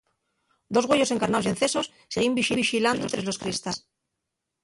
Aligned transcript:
Dos 0.75 0.87
güeyos 0.89 1.11
encarnaos 1.11 1.45
y 1.45 1.49
encesos 1.53 1.91
siguíen 2.11 2.35
vixilando 2.39 3.11
tres 3.11 3.27
los 3.29 3.37
cristales. 3.41 3.79